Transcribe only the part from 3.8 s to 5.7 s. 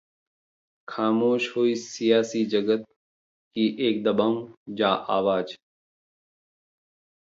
एक दबंग आवाज